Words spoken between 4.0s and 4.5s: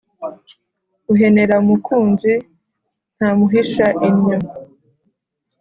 innyo